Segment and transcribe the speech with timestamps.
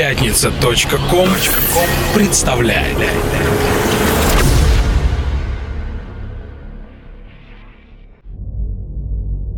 [0.00, 1.28] Пятница.ком
[2.14, 2.96] представляет.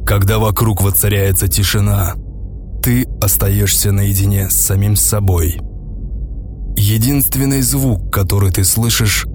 [0.04, 2.14] Когда вокруг воцаряется тишина,
[2.82, 5.60] ты остаешься наедине с самим собой.
[6.74, 9.26] Единственный звук, который ты слышишь,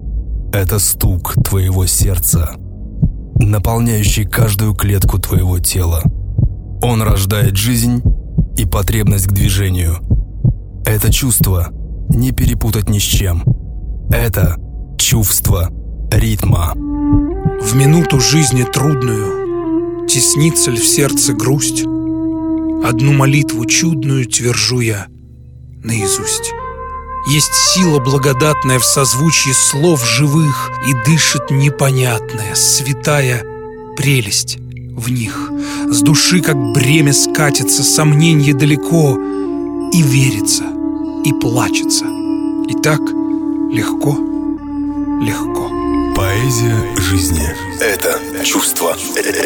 [0.51, 2.51] это стук твоего сердца,
[3.39, 6.03] наполняющий каждую клетку твоего тела.
[6.81, 8.03] Он рождает жизнь
[8.57, 10.06] и потребность к движению.
[10.87, 11.67] Это чувство
[12.07, 13.43] не перепутать ни с чем.
[14.09, 14.55] Это
[14.97, 15.69] чувство
[16.09, 16.71] ритма.
[16.75, 21.81] В минуту жизни трудную Теснится ли в сердце грусть?
[21.81, 25.07] Одну молитву чудную твержу я
[25.83, 26.53] наизусть.
[27.27, 33.43] Есть сила благодатная в созвучии слов живых И дышит непонятная, святая
[33.97, 35.51] прелесть в них.
[35.89, 39.19] С души, как бремя, скатится сомнение далеко
[39.91, 40.76] И верится,
[41.23, 42.05] и плачется.
[42.67, 43.01] И так
[43.71, 44.17] легко,
[45.21, 45.69] легко.
[46.15, 47.47] Поэзия жизни–
[47.79, 48.95] это чувство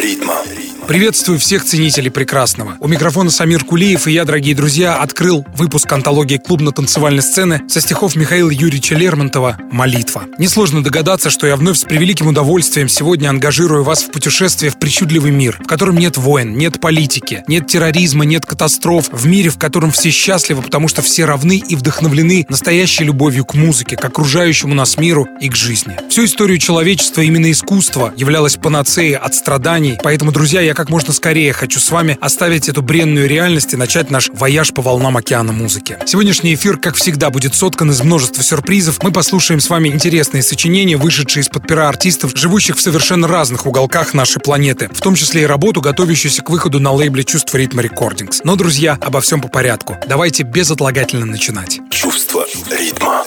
[0.02, 0.38] ритма.
[0.88, 2.76] Приветствую всех ценителей прекрасного.
[2.80, 8.16] У микрофона Самир Кулиев и я, дорогие друзья, открыл выпуск антологии клубно-танцевальной сцены со стихов
[8.16, 10.26] Михаила Юрьевича Лермонтова «Молитва».
[10.38, 15.32] Несложно догадаться, что я вновь с превеликим удовольствием сегодня ангажирую вас в путешествие в причудливый
[15.32, 19.92] мир, в котором нет войн, нет политики, нет терроризма, нет катастроф, в мире, в котором
[19.92, 24.98] все счастливы, потому что все равны и вдохновлены настоящей любовью к музыке, к окружающему нас
[24.98, 25.96] миру и к жизни.
[26.10, 31.54] Всю историю человечества именно искусство являлось панацеей от страданий, поэтому, друзья, я как можно скорее
[31.54, 35.98] хочу с вами оставить эту бренную реальность и начать наш вояж по волнам океана музыки.
[36.06, 39.02] Сегодняшний эфир, как всегда, будет соткан из множества сюрпризов.
[39.04, 44.14] Мы послушаем с вами интересные сочинения, вышедшие из-под пера артистов, живущих в совершенно разных уголках
[44.14, 48.42] нашей планеты, в том числе и работу, готовящуюся к выходу на лейбле «Чувство ритма рекордингс».
[48.44, 49.98] Но, друзья, обо всем по порядку.
[50.08, 51.80] Давайте безотлагательно начинать.
[51.92, 53.24] Чувство ритма.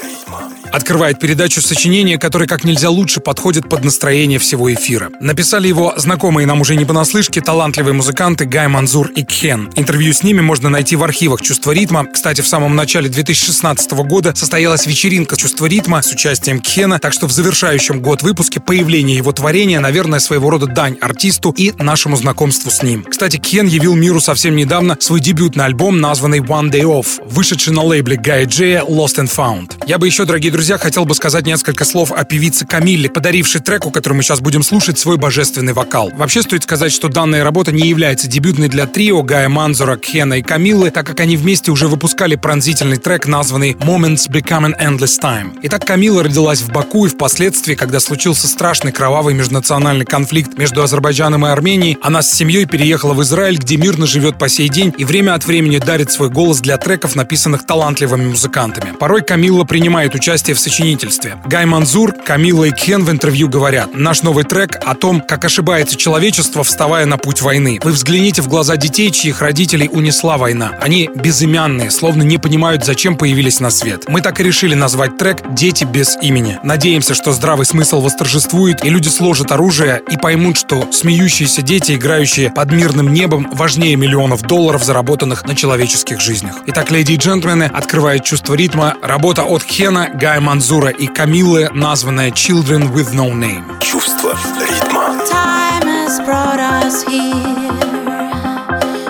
[0.74, 5.08] Открывает передачу сочинение, которое как нельзя лучше подходит под настроение всего эфира.
[5.20, 9.70] Написали его знакомые нам уже не понаслышке талантливые музыканты Гай Манзур и Кхен.
[9.76, 12.06] Интервью с ними можно найти в архивах «Чувство ритма».
[12.12, 17.28] Кстати, в самом начале 2016 года состоялась вечеринка «Чувство ритма» с участием Кхена, так что
[17.28, 22.72] в завершающем год выпуске появление его творения, наверное, своего рода дань артисту и нашему знакомству
[22.72, 23.04] с ним.
[23.04, 27.84] Кстати, Кхен явил миру совсем недавно свой дебютный альбом, названный One Day Off, вышедший на
[27.84, 29.74] лейбле Гая Джея Lost and Found.
[29.86, 33.90] Я бы еще, дорогие друзья, хотел бы сказать несколько слов о певице Камилле, подарившей треку,
[33.90, 36.10] который мы сейчас будем слушать, свой божественный вокал.
[36.14, 40.42] Вообще стоит сказать, что данная работа не является дебютной для трио Гая Манзура, Кхена и
[40.42, 45.58] Камиллы, так как они вместе уже выпускали пронзительный трек, названный Moments Become an Endless Time.
[45.62, 51.46] Итак, Камилла родилась в Баку и впоследствии, когда случился страшный кровавый межнациональный конфликт между Азербайджаном
[51.46, 55.04] и Арменией, она с семьей переехала в Израиль, где мирно живет по сей день и
[55.04, 58.92] время от времени дарит свой голос для треков, написанных талантливыми музыкантами.
[58.92, 61.38] Порой Камилла принимает участие в сочинительстве.
[61.46, 65.96] Гай Манзур, Камилла и Кен в интервью говорят, наш новый трек о том, как ошибается
[65.96, 67.80] человечество, вставая на путь войны.
[67.82, 70.72] Вы взгляните в глаза детей, чьих родителей унесла война.
[70.80, 74.04] Они безымянные, словно не понимают, зачем появились на свет.
[74.08, 76.58] Мы так и решили назвать трек «Дети без имени».
[76.62, 82.50] Надеемся, что здравый смысл восторжествует, и люди сложат оружие и поймут, что смеющиеся дети, играющие
[82.50, 86.56] под мирным небом, важнее миллионов долларов, заработанных на человеческих жизнях.
[86.66, 92.31] Итак, леди и джентльмены, открывает чувство ритма работа от Хена, Гая Манзура и Камилы, названная
[92.31, 93.79] «Children with No Name».
[93.79, 95.15] Чувство ритма.
[95.29, 97.69] Time has brought us here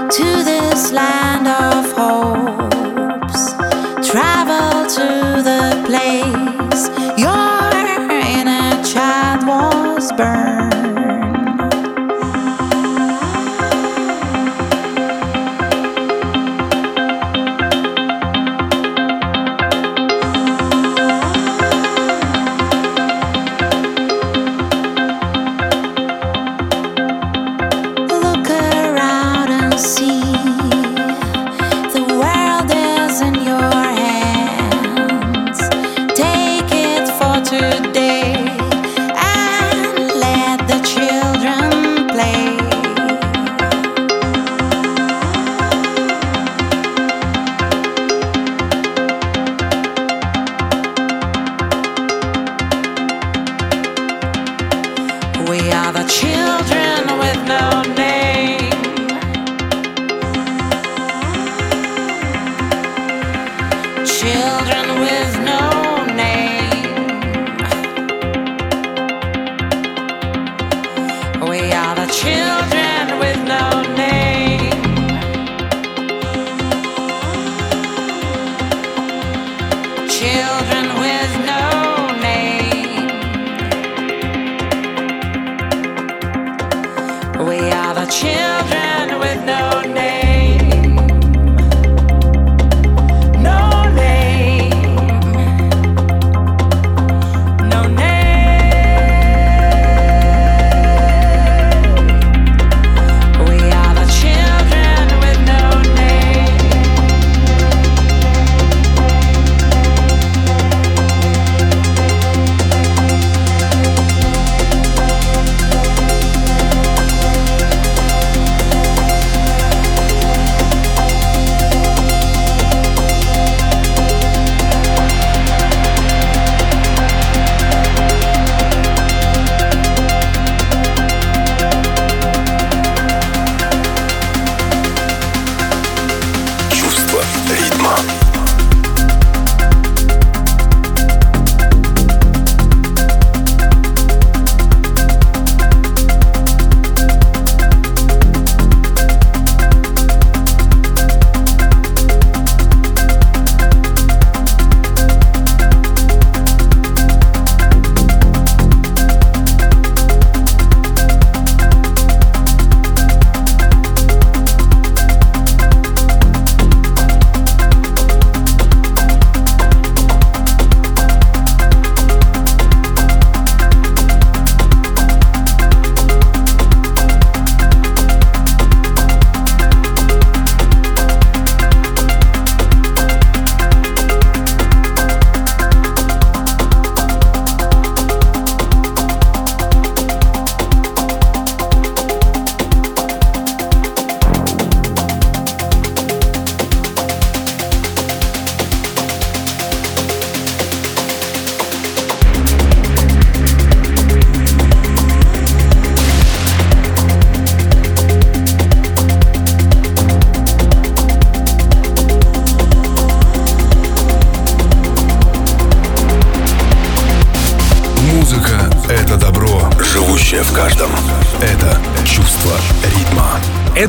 [0.09, 3.53] to this land of hopes.
[4.09, 6.42] Travel to the place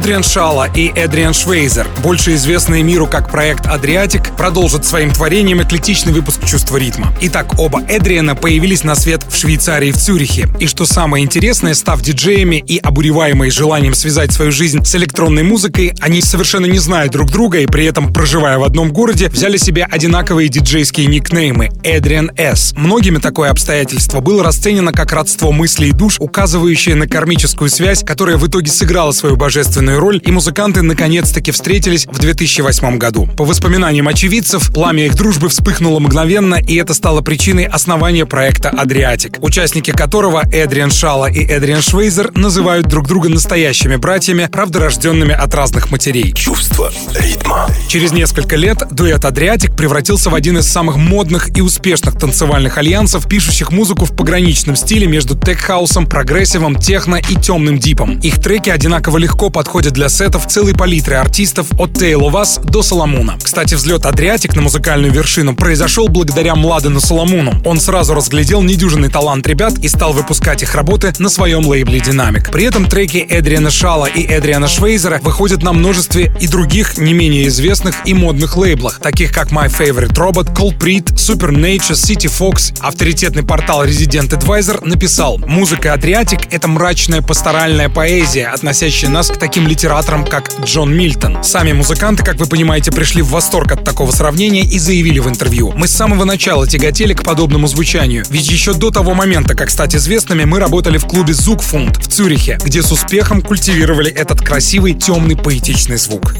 [0.06, 6.13] Эдриан Шала и Эдриан Швейзер, больше известные миру как проект «Адриатик», продолжат своим творением эклетичный
[6.13, 7.12] выпуск «Чувство ритма».
[7.22, 10.48] Итак, оба Эдриана появились на свет в Швейцарии в Цюрихе.
[10.60, 15.96] И что самое интересное, став диджеями и обуреваемые желанием связать свою жизнь с электронной музыкой,
[16.00, 19.86] они совершенно не знают друг друга и при этом, проживая в одном городе, взяли себе
[19.90, 22.74] одинаковые диджейские никнеймы Эдриан С.
[22.78, 28.38] Многими такое обстоятельство было расценено как родство мыслей и душ, указывающее на кармическую связь, которая
[28.38, 33.27] в итоге сыграла свою божественную роль, и музыканты наконец-таки встретились в 2008 году.
[33.38, 39.38] По воспоминаниям очевидцев, пламя их дружбы вспыхнуло мгновенно, и это стало причиной основания проекта «Адриатик»,
[39.42, 45.53] участники которого Эдриан Шала и Эдриан Швейзер называют друг друга настоящими братьями, правда рожденными от
[45.53, 46.33] разных матерей.
[46.33, 47.68] Чувство ритма.
[47.88, 53.27] Через несколько лет дуэт «Адриатик» превратился в один из самых модных и успешных танцевальных альянсов,
[53.27, 58.19] пишущих музыку в пограничном стиле между тек-хаусом, прогрессивом, техно и темным дипом.
[58.19, 62.81] Их треки одинаково легко подходят для сетов целой палитры артистов от Tale of Us до
[62.81, 63.37] Соломуна.
[63.41, 67.61] Кстати, взлет Адриатик на музыкальную вершину произошел благодаря Младену Соломуну.
[67.65, 72.51] Он сразу разглядел недюжинный талант ребят и стал выпускать их работы на своем лейбле Динамик.
[72.51, 77.47] При этом треки Эдриана Шала и Эдриана Швейзера выходят на множестве и других не менее
[77.47, 82.73] известных и модных лейблах, таких как My Favorite Robot, Culprit, Supernature, City Fox.
[82.80, 89.68] Авторитетный портал Resident Advisor написал «Музыка Адриатик— это мрачная пасторальная поэзия, относящая нас к таким
[89.75, 91.44] литераторам, как Джон Мильтон.
[91.44, 95.73] Сами музыканты, как вы понимаете, пришли в восторг от такого сравнения и заявили в интервью.
[95.75, 99.94] Мы с самого начала тяготели к подобному звучанию, ведь еще до того момента, как стать
[99.94, 105.35] известными, мы работали в клубе Зукфунд в Цюрихе, где с успехом культивировали этот красивый, темный,
[105.35, 106.33] поэтичный звук.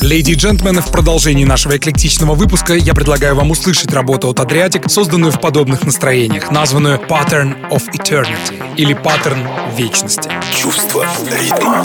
[0.00, 4.88] Леди и джентльмены, в продолжении нашего эклектичного выпуска я предлагаю вам услышать работу от Adriatic,
[4.88, 10.30] созданную в подобных настроениях, названную Pattern of Eternity или Паттерн Вечности.
[10.54, 11.84] Чувство ритма.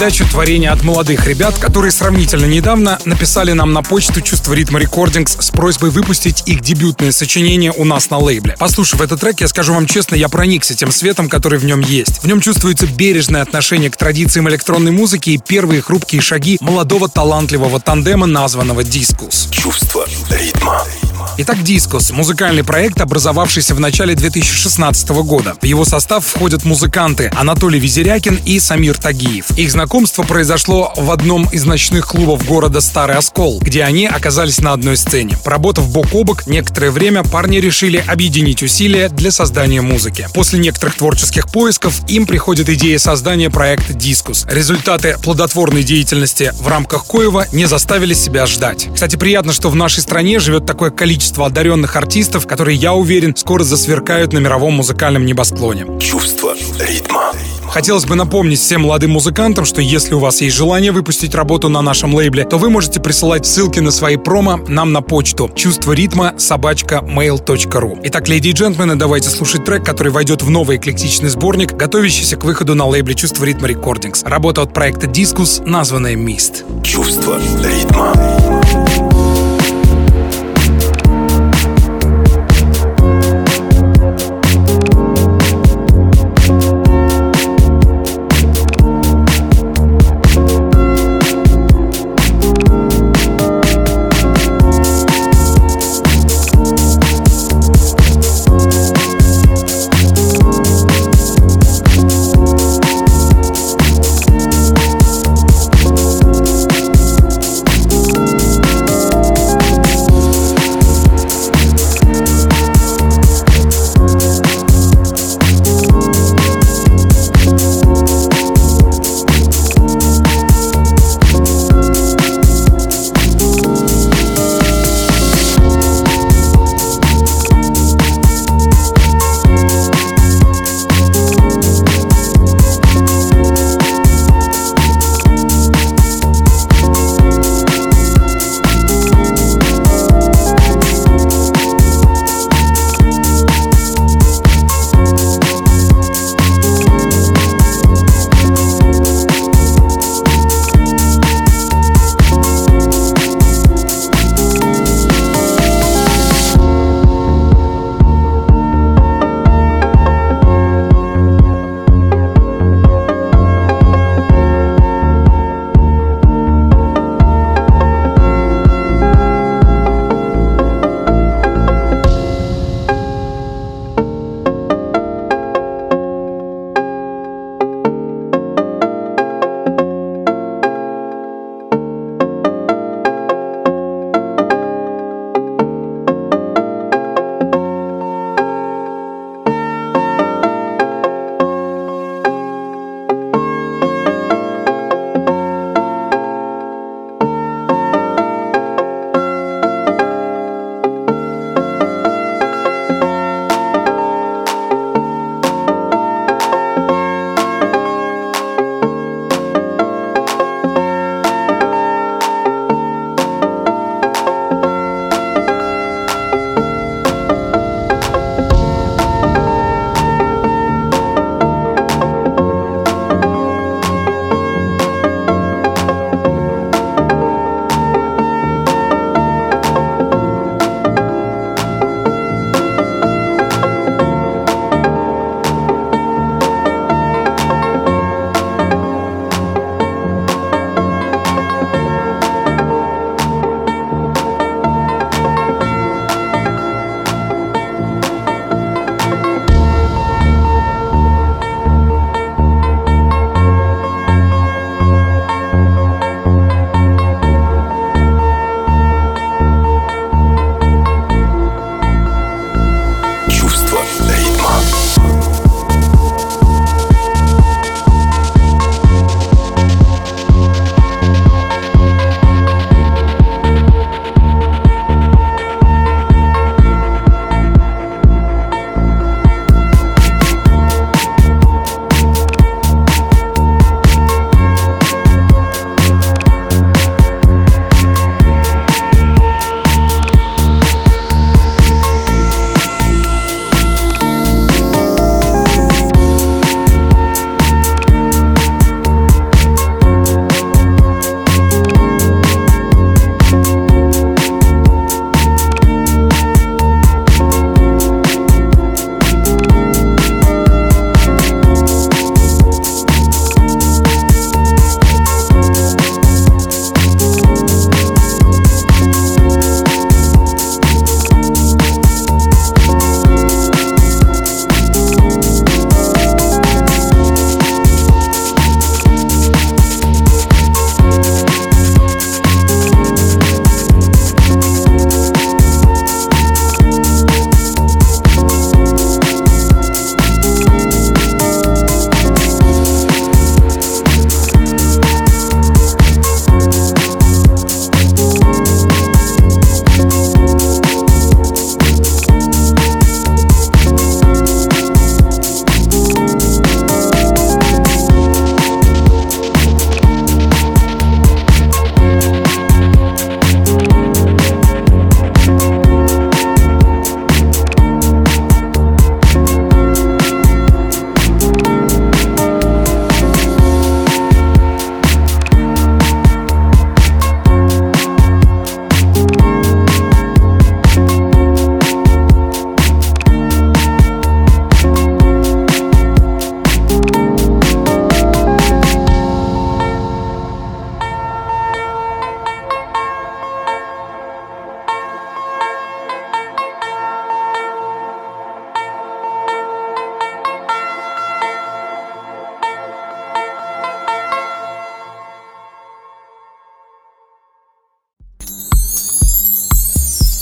[0.00, 5.36] Передачу творения от молодых ребят, которые сравнительно недавно написали нам на почту «Чувство ритма рекордингс»
[5.38, 8.56] с просьбой выпустить их дебютное сочинение у нас на лейбле.
[8.58, 12.22] Послушав этот трек, я скажу вам честно, я проникся тем светом, который в нем есть.
[12.22, 17.78] В нем чувствуется бережное отношение к традициям электронной музыки и первые хрупкие шаги молодого талантливого
[17.78, 19.48] тандема, названного «Дискус».
[19.50, 20.82] Чувство ритма.
[21.42, 25.54] Итак, «Дискус»— музыкальный проект, образовавшийся в начале 2016 года.
[25.58, 29.50] В его состав входят музыканты Анатолий Визерякин и Самир Тагиев.
[29.56, 34.74] Их знакомство произошло в одном из ночных клубов города Старый Оскол, где они оказались на
[34.74, 35.38] одной сцене.
[35.42, 40.28] Поработав бок о бок, некоторое время парни решили объединить усилия для создания музыки.
[40.34, 44.44] После некоторых творческих поисков им приходит идея создания проекта «Дискус».
[44.46, 48.88] Результаты плодотворной деятельности в рамках коего не заставили себя ждать.
[48.92, 53.62] Кстати, приятно, что в нашей стране живет такое количество одаренных артистов, которые, я уверен, скоро
[53.62, 55.86] засверкают на мировом музыкальном небосклоне.
[55.98, 57.32] Чувство ритма.
[57.70, 61.82] Хотелось бы напомнить всем молодым музыкантам, что если у вас есть желание выпустить работу на
[61.82, 66.34] нашем лейбле, то вы можете присылать ссылки на свои промо нам на почту чувство ритма
[66.36, 68.00] собачка mail.ru.
[68.02, 72.44] Итак, леди и джентльмены, давайте слушать трек, который войдет в новый эклектичный сборник, готовящийся к
[72.44, 74.28] выходу на лейбле Чувство ритма Recordings.
[74.28, 76.82] Работа от проекта Discus, названная Mist.
[76.82, 78.39] Чувство ритма.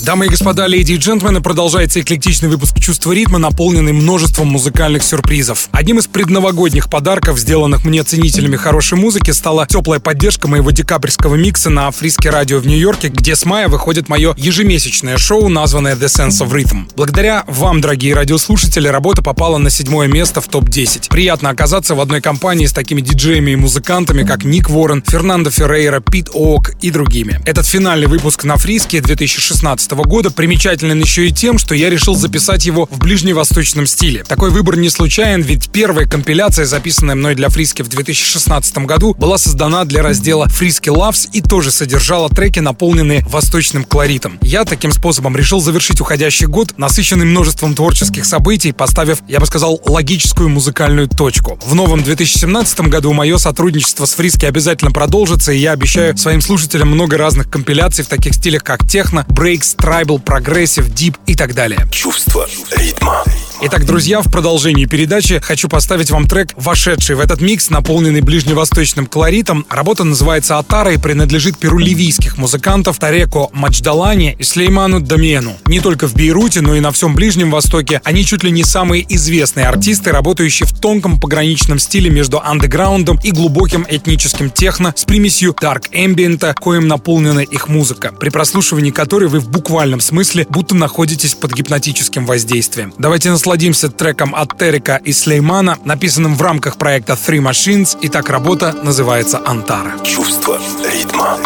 [0.08, 5.68] Дамы и господа, леди и джентльмены, продолжается эклектичный выпуск «Чувство ритма», наполненный множеством музыкальных сюрпризов.
[5.70, 11.68] Одним из предновогодних подарков, сделанных мне ценителями хорошей музыки, стала теплая поддержка моего декабрьского микса
[11.68, 16.42] на Frisky Radio в Нью-Йорке, где с мая выходит мое ежемесячное шоу, названное The Sense
[16.42, 16.90] of Rhythm.
[16.96, 21.10] Благодаря вам, дорогие радиослушатели, работа попала на седьмое место в топ-10.
[21.10, 26.00] Приятно оказаться в одной компании с такими диджеями и музыкантами, как Ник Уоррен, Фернандо Феррейра,
[26.00, 27.42] Пит Оук и другими.
[27.44, 32.66] Этот финальный выпуск на Frisky 2016 года примечателен еще и тем, что я решил записать
[32.66, 34.24] его в ближневосточном стиле.
[34.24, 39.38] Такой выбор не случаен, ведь первая компиляция, записанная мной для Frisky в 2016 году, была
[39.38, 44.38] создана для раздела Frisky Loves и тоже содержала треки, наполненные восточным колоритом.
[44.42, 49.80] Я таким способом решил завершить уходящий год, насыщенный множеством творческих событий, поставив, я бы сказал,
[49.86, 51.58] логическую музыкальную точку.
[51.64, 56.88] В новом 2017 году мое сотрудничество с Frisky обязательно продолжится, и я обещаю своим слушателям
[56.88, 61.86] много разных компиляций в таких стилях, как техно, breaks, tribal, progressive, deep и так далее.
[61.90, 62.46] Чувство
[62.76, 63.24] ритма.
[63.60, 69.06] Итак, друзья, в продолжении передачи хочу поставить вам трек, вошедший в этот микс, наполненный ближневосточным
[69.06, 69.66] колоритом.
[69.68, 75.56] Работа называется «Атара» и принадлежит перу ливанских музыкантов Тареку Мадждалани и Слейману Дамиену.
[75.66, 79.04] Не только в Бейруте, но и на всем Ближнем Востоке они чуть ли не самые
[79.12, 85.56] известные артисты, работающие в тонком пограничном стиле между андеграундом и глубоким этническим техно с примесью
[85.60, 91.34] дарк эмбиента, коим наполнена их музыка, при прослушивании которой вы в буквальном смысле будто находитесь
[91.34, 92.94] под гипнотическим воздействием.
[92.98, 98.08] Давайте насладимся насладимся треком от Терека и Слеймана, написанным в рамках проекта Three Machines, и
[98.10, 99.94] так работа называется «Антара».
[100.04, 101.38] Чувство ритма.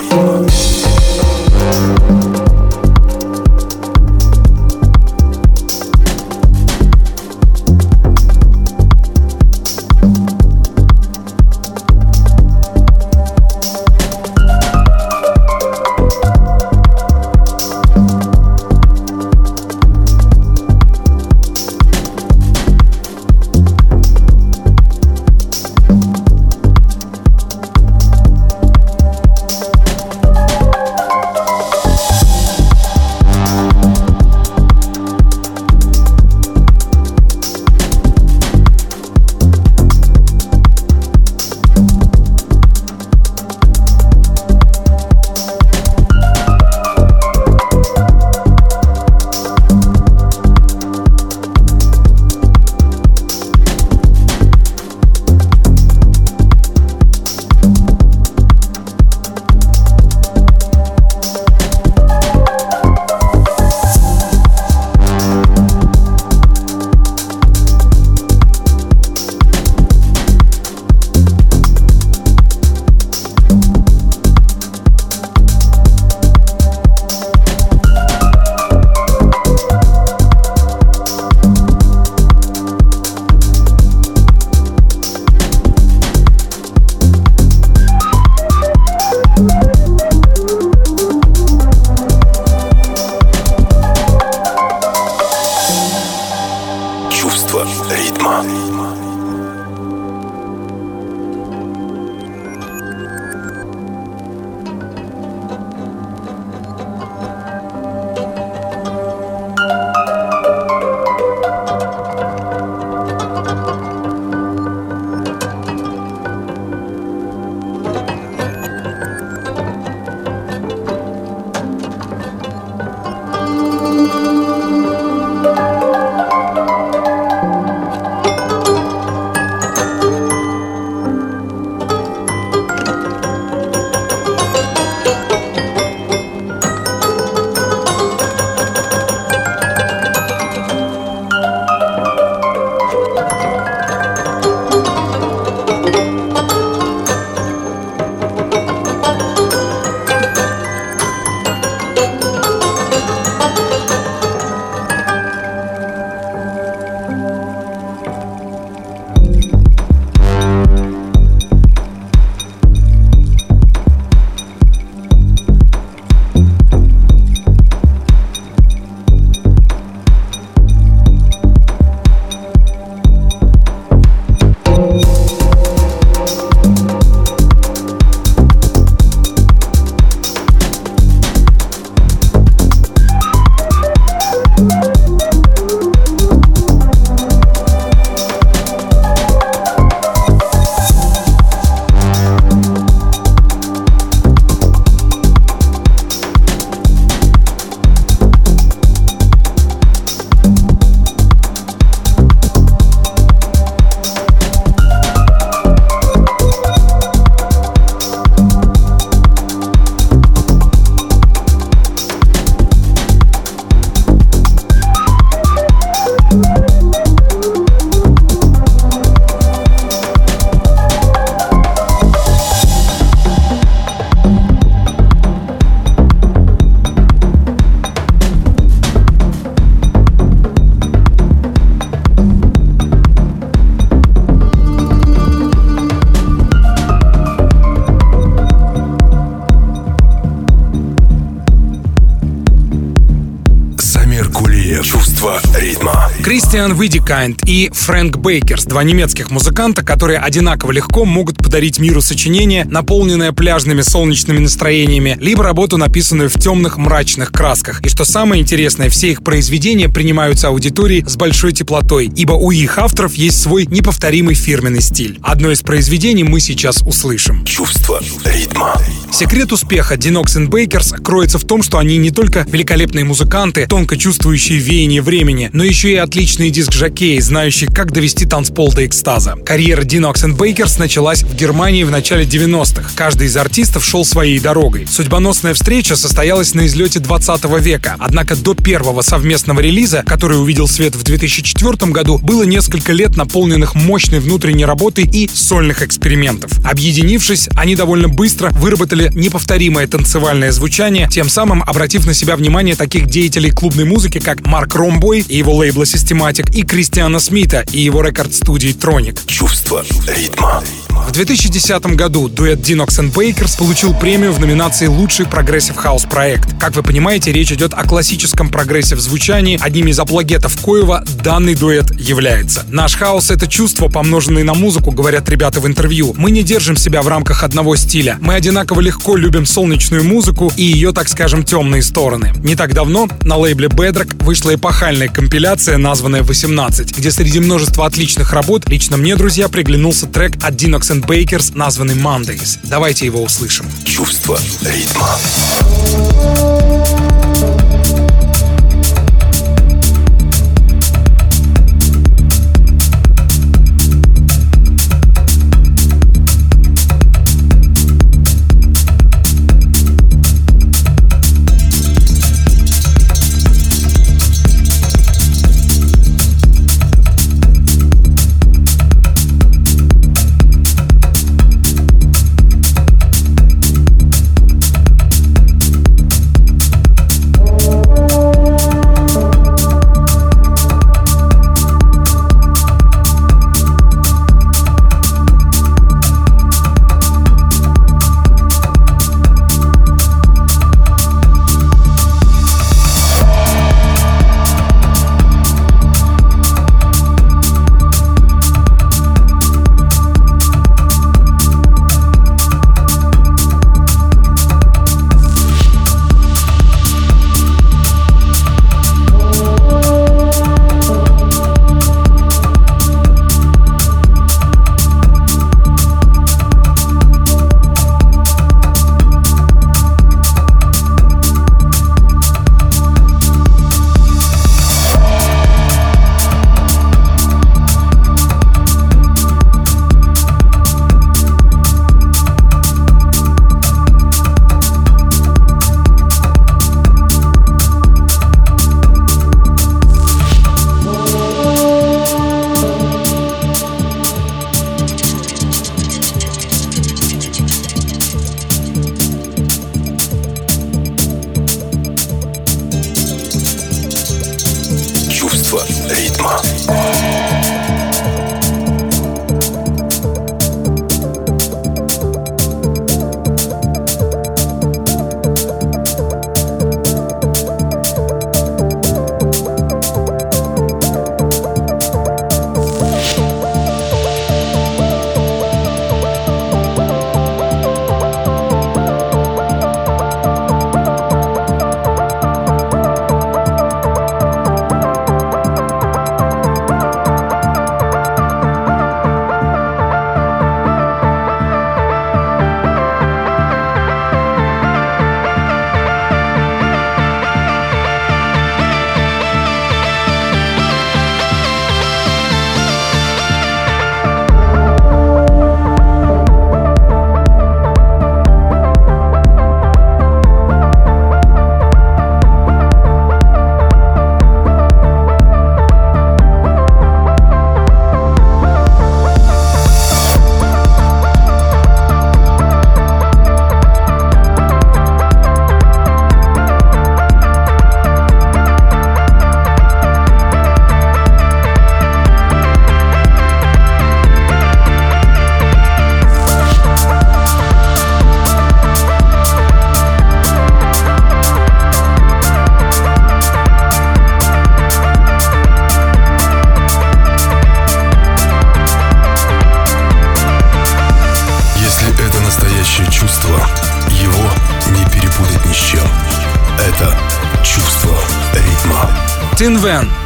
[246.62, 252.64] Кристиан Видикайнд и Фрэнк Бейкерс, два немецких музыканта, которые одинаково легко могут подарить миру сочинение,
[252.64, 257.84] наполненное пляжными солнечными настроениями, либо работу, написанную в темных мрачных красках.
[257.84, 262.78] И что самое интересное, все их произведения принимаются аудиторией с большой теплотой, ибо у их
[262.78, 265.18] авторов есть свой неповторимый фирменный стиль.
[265.20, 267.44] Одно из произведений мы сейчас услышим.
[267.44, 268.76] Чувство ритма.
[269.12, 274.58] Секрет успеха Dinox Bakers кроется в том, что они не только великолепные музыканты, тонко чувствующие
[274.58, 279.34] веяние времени, но еще и отличные диск-жокеи, знающие, как довести танцпол до экстаза.
[279.44, 282.92] Карьера Dinox Bakers началась в Германии в начале 90-х.
[282.96, 284.86] Каждый из артистов шел своей дорогой.
[284.90, 290.96] Судьбоносная встреча состоялась на излете 20 века, однако до первого совместного релиза, который увидел свет
[290.96, 296.50] в 2004 году, было несколько лет наполненных мощной внутренней работой и сольных экспериментов.
[296.64, 303.06] Объединившись, они довольно быстро выработали неповторимое танцевальное звучание, тем самым обратив на себя внимание таких
[303.06, 308.02] деятелей клубной музыки, как Марк Ромбой и его лейбла Systematic, и Кристиана Смита и его
[308.02, 309.26] рекорд-студии Tronic.
[309.26, 310.62] Чувство ритма.
[311.06, 316.58] В 2010 году дуэт Dinox and Bakers получил премию в номинации «Лучший progressive house проект».
[316.58, 319.58] Как вы понимаете, речь идет о классическом progressive звучании.
[319.60, 322.64] Одним из апологетов коего данный дуэт является.
[322.68, 326.14] Наш house— это чувство, помноженное на музыку, говорят ребята в интервью.
[326.16, 328.16] Мы не держим себя в рамках одного стиля.
[328.20, 332.32] Мы одинаково легко любим солнечную музыку и ее, так скажем, темные стороны.
[332.42, 338.32] Не так давно на лейбле Bedrock вышла эпохальная компиляция, названная «18», где среди множества отличных
[338.32, 342.58] работ лично мне, друзья, приглянулся трек от Dinox and Bakers, названный Mondays.
[342.64, 343.66] Давайте его услышим.
[343.84, 345.18] Чувство ритма.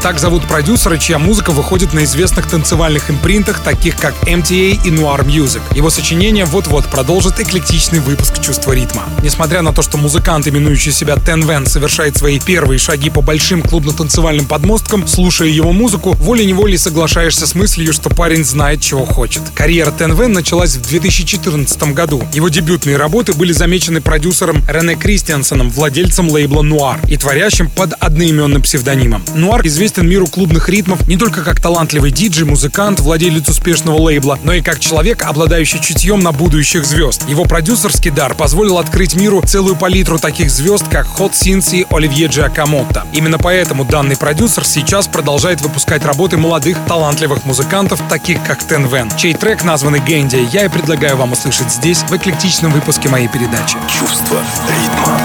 [0.07, 5.27] Так зовут продюсера, чья музыка выходит на известных танцевальных импринтах, таких как MTA и Noir
[5.27, 5.61] Music.
[5.75, 9.03] Его сочинение вот-вот продолжит эклектичный выпуск чувства ритма.
[9.25, 13.63] Несмотря на то, что музыкант, именующий себя Ten Van, совершает свои первые шаги по большим
[13.63, 19.43] клубно-танцевальным подмосткам, слушая его музыку, волей-неволей соглашаешься с мыслью, что парень знает, чего хочет.
[19.57, 22.23] Карьера Ten Van началась в 2014 году.
[22.33, 28.63] Его дебютные работы были замечены продюсером Рене Кристиансоном, владельцем лейбла Noir и творящим под одноименным
[28.63, 29.25] псевдонимом.
[29.35, 34.53] Noir известен миру клубных ритмов не только как талантливый диджей, музыкант, владелец успешного лейбла, но
[34.53, 37.29] и как человек, обладающий чутьем на будущих звезд.
[37.29, 42.29] Его продюсерский дар позволил открыть миру целую палитру таких звезд, как Hot Sins и Оливье
[42.29, 43.07] Джиакомотто.
[43.13, 49.11] Именно поэтому данный продюсер сейчас продолжает выпускать работы молодых, талантливых музыкантов, таких как Ten Van,
[49.17, 53.77] чей трек, названный Гэнди, я и предлагаю вам услышать здесь, в эклектичном выпуске моей передачи.
[53.89, 55.21] Чувство ритма.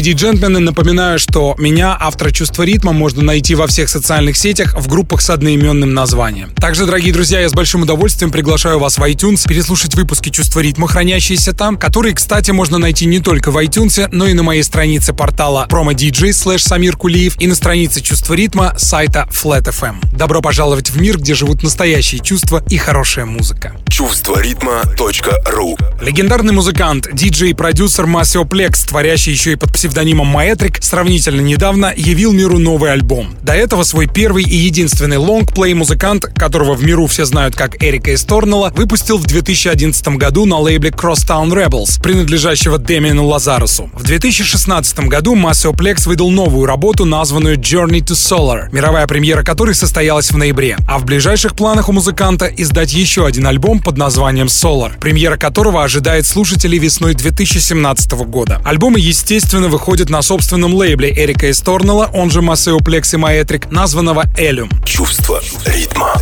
[0.00, 4.74] Леди и джентльмены, напоминаю, что меня, автора «Чувства ритма», можно найти во всех социальных сетях
[4.74, 6.48] в группах с одноименным названием.
[6.52, 10.88] Также, дорогие друзья, я с большим удовольствием приглашаю вас в iTunes переслушать выпуски «Чувства ритма»,
[10.88, 15.12] хранящиеся там, которые, кстати, можно найти не только в iTunes, но и на моей странице
[15.12, 19.96] портала promo.dj слэш Самир Кулиев и на странице «Чувства ритма» сайта FlatFM.
[20.16, 23.76] Добро пожаловать в мир, где живут настоящие чувства и хорошая музыка.
[23.90, 29.89] Чувство ритма.ру Легендарный музыкант, диджей и продюсер Maceo Plex, творящий еще и под псевдонимом
[30.24, 33.34] Maetrik, сравнительно недавно явил миру новый альбом.
[33.42, 38.14] До этого свой первый и единственный лонгплей музыкант, которого в миру все знают как Эрика
[38.14, 43.90] Эсторнелла, выпустил в 2011 году на лейбле Crosstown Rebels, принадлежащего Демиану Лазарусу.
[43.94, 49.74] В 2016 году Maceo Plex выдал новую работу, названную Journey to Solar, мировая премьера которой
[49.74, 50.76] состоялась в ноябре.
[50.86, 55.82] А в ближайших планах у музыканта издать еще один альбом под названием Solar, премьера которого
[55.82, 58.60] ожидает слушателей весной 2017 года.
[58.64, 64.24] Альбомы, естественно, выходят на собственном лейбле Эрика Эсторнелла, он же Maceo Plex и Maetrik, названного
[64.36, 64.70] Ellum.
[64.84, 66.14] Чувство ритма.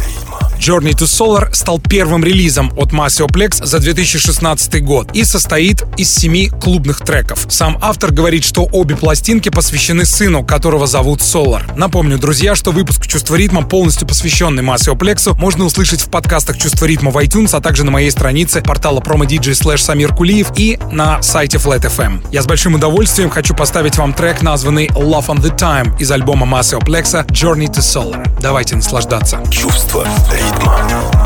[0.59, 6.13] Journey to Solar стал первым релизом от Maceo Plex за 2016 год и состоит из
[6.13, 7.47] семи клубных треков.
[7.49, 11.63] Сам автор говорит, что обе пластинки посвящены сыну, которого зовут Solar.
[11.77, 16.87] Напомню, друзья, что выпуск «Чувство ритма», полностью посвященный Maceo Plex, можно услышать в подкастах «Чувство
[16.87, 21.23] ритма» в iTunes, а также на моей странице портала promodj slash Самир Кулиев и на
[21.23, 22.27] сайте Flat FM.
[22.33, 26.47] Я с большим удовольствием хочу поставить вам трек, названный Love on the Time из альбома
[26.47, 28.29] Maceo Plex Journey to Solar.
[28.41, 29.41] Давайте наслаждаться.
[29.51, 31.18] Чувство ритма.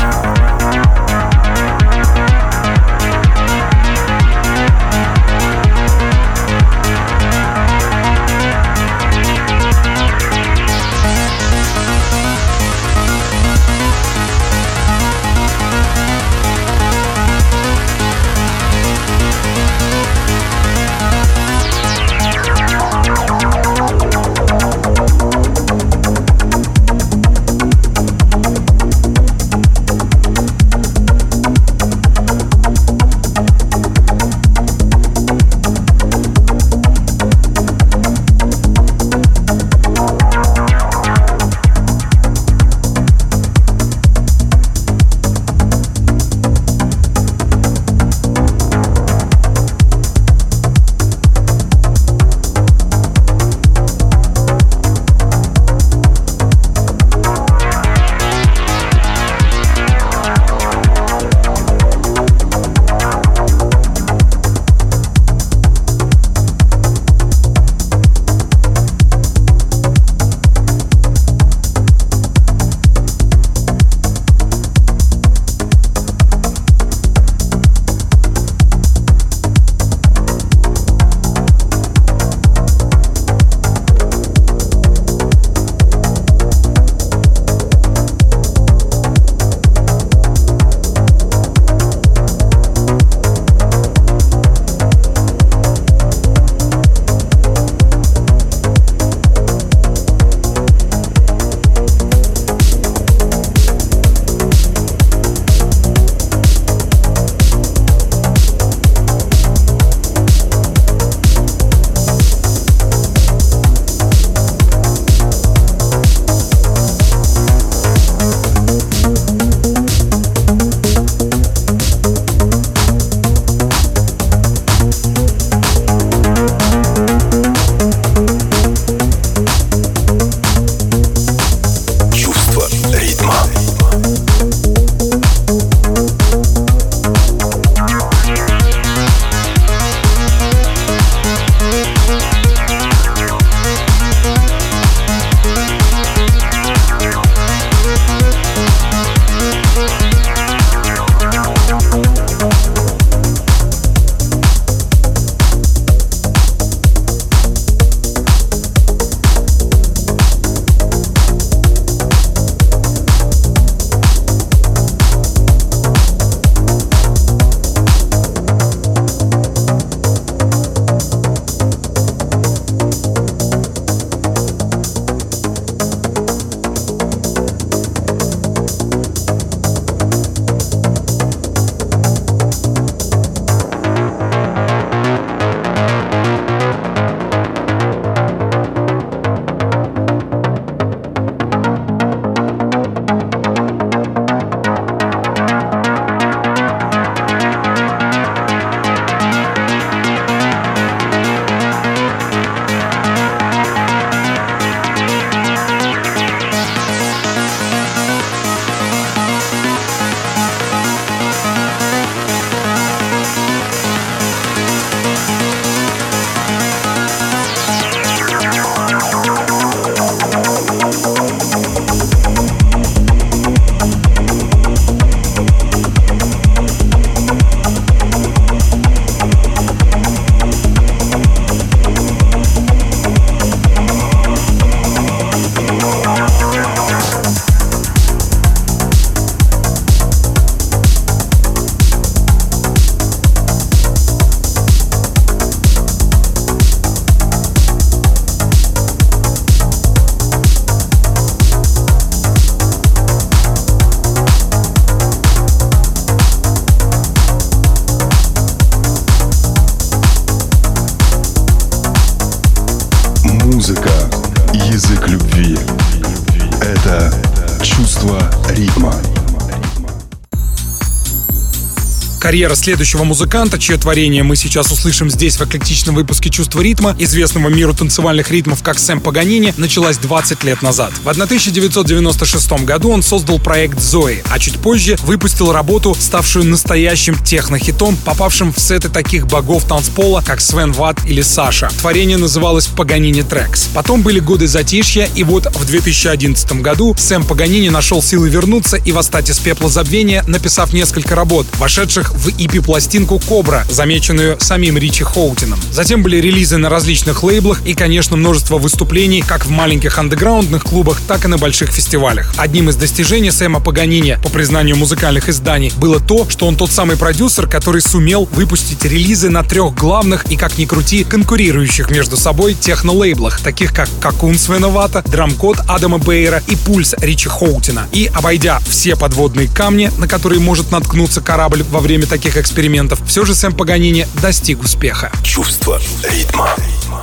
[272.33, 277.47] Карьера следующего музыканта, чье творение мы сейчас услышим здесь в эклектичном выпуске «Чувство ритма», известного
[277.47, 280.93] миру танцевальных ритмов как Сэм Паганини, началась 20 лет назад.
[281.03, 287.95] В 1996 году он создал проект «Зои», а чуть позже выпустил работу, ставшую настоящим технохитом,
[287.97, 291.69] попавшим в сеты таких богов танцпола, как Свен Ватт или Саша.
[291.81, 293.67] Творение называлось «Паганини Трекс».
[293.75, 298.91] Потом были годы затишья, и вот в 2011 году Сэм Паганини нашел силы вернуться и
[298.91, 305.59] восстать из пепла забвения, написав несколько работ, вошедших в EP-пластинку «Кобра», замеченную самим Ричи Хоутином.
[305.71, 311.01] Затем были релизы на различных лейблах и, конечно, множество выступлений как в маленьких андеграундных клубах,
[311.07, 312.33] так и на больших фестивалях.
[312.37, 316.97] Одним из достижений Сэма Паганини, по признанию музыкальных изданий, было то, что он тот самый
[316.97, 322.53] продюсер, который сумел выпустить релизы на трех главных и, как ни крути, конкурирующих между собой
[322.53, 327.87] техно-лейблах, таких как Какун Свеновата, Драмкод Адама Бейера и Пульс Ричи Хоутина.
[327.91, 333.25] И, обойдя все подводные камни, на которые может наткнуться корабль во время таких экспериментов, все
[333.25, 335.11] же Сэм Паганини достиг успеха.
[335.23, 336.55] Чувство ритма.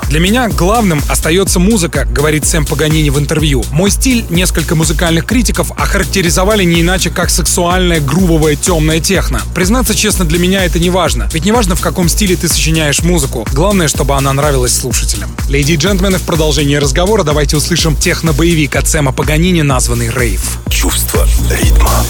[0.09, 3.65] Для меня главным остается музыка, говорит Сэм Паганини в интервью.
[3.73, 9.43] Мой стиль несколько музыкальных критиков охарактеризовали не иначе, как сексуальная, грубовая, темная техно.
[9.53, 11.29] Признаться честно, для меня это не важно.
[11.33, 13.45] Ведь не важно, в каком стиле ты сочиняешь музыку.
[13.53, 15.35] Главное, чтобы она нравилась слушателям.
[15.49, 20.59] Леди и джентльмены, в продолжении разговора давайте услышим техно-боевик от Сэма Паганини, названный «Рейв».
[20.69, 22.05] Чувство ритма.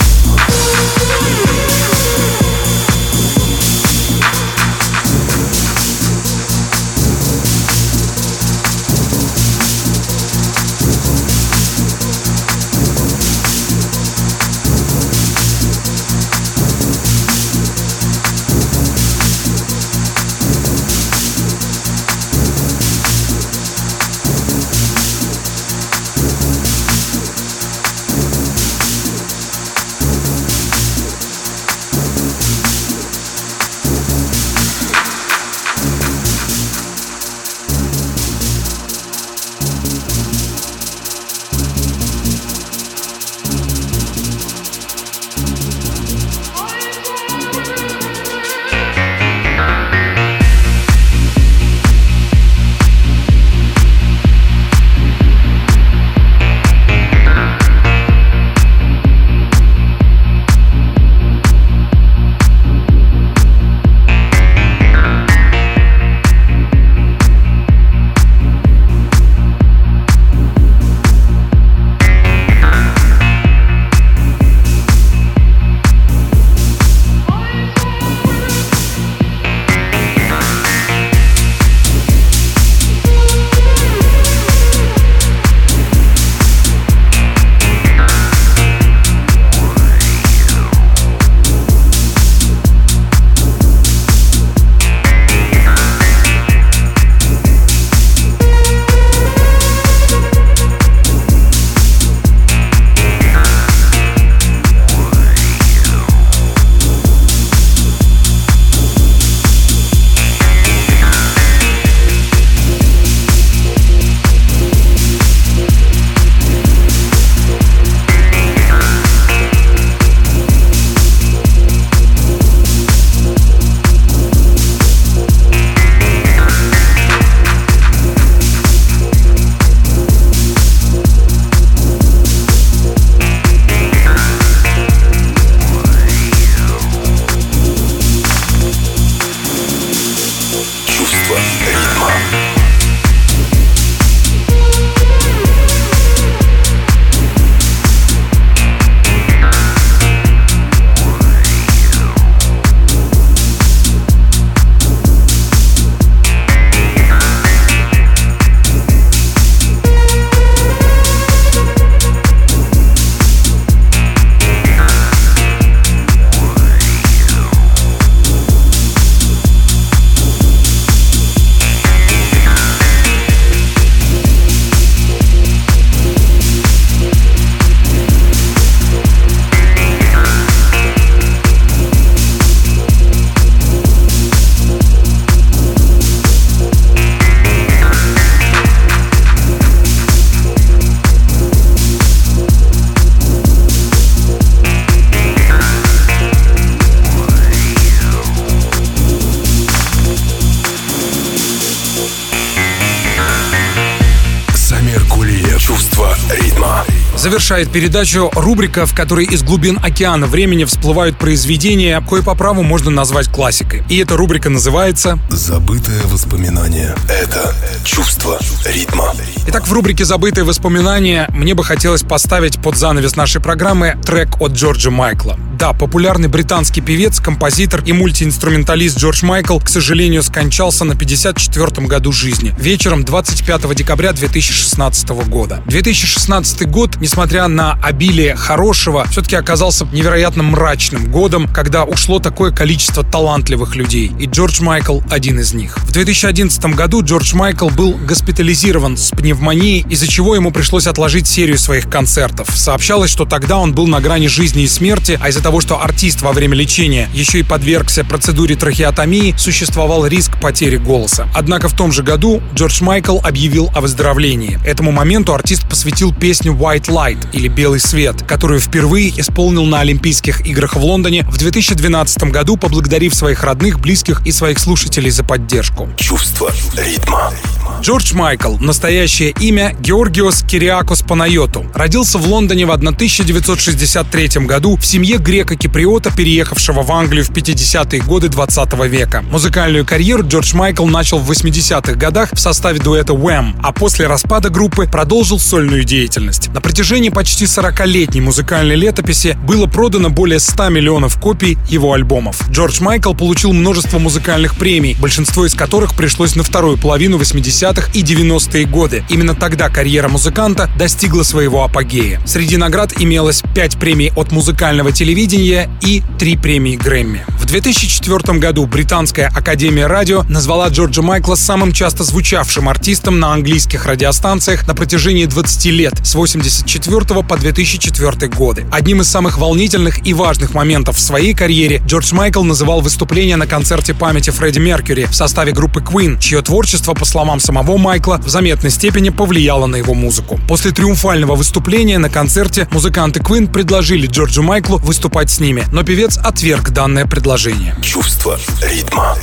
[207.20, 212.90] Завершает передачу рубрика, в которой из глубин океана времени всплывают произведения, кое по праву можно
[212.90, 213.82] назвать классикой.
[213.90, 216.96] И эта рубрика называется «Забытое воспоминание».
[217.10, 217.54] Это
[217.84, 219.12] чувство ритма.
[219.48, 224.52] Итак, в рубрике «Забытые воспоминания» мне бы хотелось поставить под занавес нашей программы трек от
[224.52, 225.38] Джорджа Майкла.
[225.58, 232.12] Да, популярный британский певец, композитор и мультиинструменталист Джордж Майкл, к сожалению, скончался на 54-м году
[232.12, 235.62] жизни, вечером 25 декабря 2016 года.
[235.66, 243.02] 2016 год, несмотря на обилие хорошего, все-таки оказался невероятно мрачным годом, когда ушло такое количество
[243.02, 245.76] талантливых людей, и Джордж Майкл один из них.
[245.78, 251.58] В 2011 году Джордж Майкл был госпитализирован с пневмонией, из-за чего ему пришлось отложить серию
[251.58, 252.48] своих концертов.
[252.54, 256.22] Сообщалось, что тогда он был на грани жизни и смерти, а из-за того, что артист
[256.22, 261.26] во время лечения еще и подвергся процедуре трахеотомии, существовал риск потери голоса.
[261.34, 264.60] Однако в том же году Джордж Майкл объявил о выздоровлении.
[264.64, 270.46] Этому моменту артист посвятил песню White Light или Белый свет, которую впервые исполнил на Олимпийских
[270.46, 275.88] играх в Лондоне в 2012 году, поблагодарив своих родных, близких и своих слушателей за поддержку.
[275.96, 277.32] Чувство ритма.
[277.80, 285.16] Джордж Майкл, настоящее имя Георгиос Кириакос Панайоту, родился в Лондоне в 1963 году в семье
[285.16, 289.24] грека-киприота, переехавшего в Англию в 50-е годы 20 века.
[289.30, 294.50] Музыкальную карьеру Джордж Майкл начал в 80-х годах в составе дуэта Wham, а после распада
[294.50, 296.48] группы продолжил сольную деятельность.
[296.48, 302.48] На протяжении почти 40-летней музыкальной летописи было продано более 100 миллионов копий его альбомов.
[302.50, 307.90] Джордж Майкл получил множество музыкальных премий, большинство из которых пришлось на вторую половину 80-х 80-х
[307.94, 309.04] и 90-е годы.
[309.08, 312.20] Именно тогда карьера музыканта достигла своего апогея.
[312.26, 317.24] Среди наград имелось 5 премий от музыкального телевидения и 3 премии Грэмми.
[317.38, 323.86] В 2004 году Британская Академия Радио назвала Джорджа Майкла самым часто звучавшим артистом на английских
[323.86, 326.79] радиостанциях на протяжении 20 лет с 84
[327.22, 328.66] по 2004 годы.
[328.72, 333.46] Одним из самых волнительных и важных моментов в своей карьере Джордж Майкл называл выступление на
[333.46, 338.18] концерте памяти Фредди Меркьюри в составе группы Queen, чье творчество, по словам самого самого Майкла
[338.24, 340.40] в заметной степени повлияло на его музыку.
[340.48, 346.16] После триумфального выступления на концерте музыканты Queen предложили Джорджу Майклу выступать с ними, но певец
[346.16, 347.76] отверг данное предложение.
[347.82, 349.16] Чувство ритма.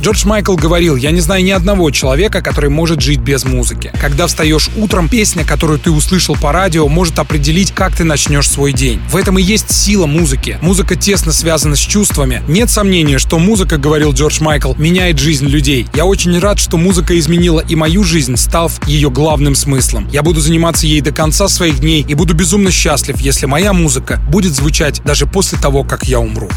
[0.00, 3.92] Джордж Майкл говорил, я не знаю ни одного человека, который может жить без музыки.
[4.00, 8.72] Когда встаешь утром, песня, которую ты услышал по радио, может определить, как ты начнешь свой
[8.72, 9.00] день.
[9.10, 10.58] В этом и есть сила музыки.
[10.62, 12.42] Музыка тесно связана с чувствами.
[12.48, 15.86] Нет сомнения, что музыка, говорил Джордж Майкл, меняет жизнь людей.
[15.94, 20.08] Я очень рад, что музыка изменила и мою жизнь, став ее главным смыслом.
[20.12, 24.20] Я буду заниматься ей до конца своих дней и буду безумно счастлив, если моя музыка
[24.30, 26.48] будет звучать даже после того, как я умру.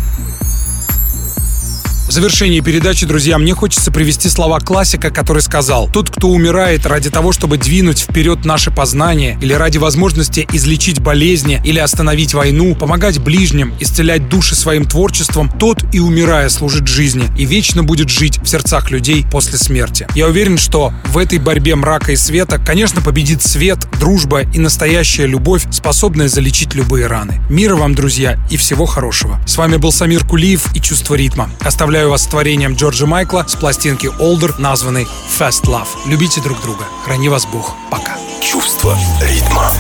[2.12, 7.10] В завершении передачи, друзья, мне хочется привести слова классика, который сказал «Тот, кто умирает ради
[7.10, 13.20] того, чтобы двинуть вперед наше познание, или ради возможности излечить болезни, или остановить войну, помогать
[13.20, 18.46] ближним, исцелять души своим творчеством, тот и умирая служит жизни и вечно будет жить в
[18.46, 20.06] сердцах людей после смерти».
[20.14, 25.28] Я уверен, что в этой борьбе мрака и света, конечно, победит свет, дружба и настоящая
[25.28, 27.42] любовь, способная залечить любые раны.
[27.50, 29.40] Мира вам, друзья, и всего хорошего.
[29.48, 31.50] С вами был Самир Кулиев и «Чувство ритма».
[31.62, 35.88] Оставляю Оставляю вас с творением Джорджа Майкла с пластинки Older, названной Fast Love.
[36.08, 36.86] Любите друг друга.
[37.06, 37.76] Храни вас Бог.
[37.92, 38.18] Пока.
[38.42, 39.72] Чувство ритма.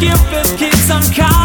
[0.00, 1.39] give this kid some kind